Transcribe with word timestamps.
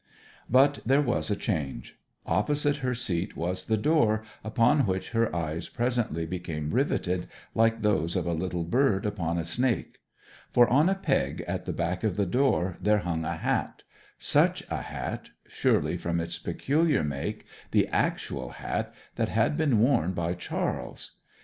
But 0.49 0.79
there 0.83 0.99
was 0.99 1.29
a 1.29 1.35
change. 1.35 1.95
Opposite 2.25 2.77
her 2.77 2.95
seat 2.95 3.37
was 3.37 3.65
the 3.65 3.77
door, 3.77 4.23
upon 4.43 4.87
which 4.87 5.11
her 5.11 5.29
eyes 5.35 5.69
presently 5.69 6.25
became 6.25 6.71
riveted 6.71 7.27
like 7.53 7.83
those 7.83 8.15
of 8.15 8.25
a 8.25 8.33
little 8.33 8.63
bird 8.63 9.05
upon 9.05 9.37
a 9.37 9.43
snake. 9.45 9.99
For, 10.51 10.67
on 10.67 10.89
a 10.89 10.95
peg 10.95 11.43
at 11.47 11.65
the 11.65 11.71
back 11.71 12.03
of 12.03 12.15
the 12.15 12.25
door, 12.25 12.77
there 12.81 12.97
hung 13.05 13.23
a 13.25 13.37
hat; 13.37 13.83
such 14.17 14.63
a 14.71 14.81
hat 14.81 15.29
surely, 15.47 15.97
from 15.97 16.19
its 16.19 16.39
peculiar 16.39 17.03
make, 17.03 17.45
the 17.69 17.87
actual 17.89 18.49
hat 18.53 18.91
that 19.17 19.29
had 19.29 19.55
been 19.55 19.77
worn 19.77 20.13
by 20.13 20.33
Charles. 20.33 21.17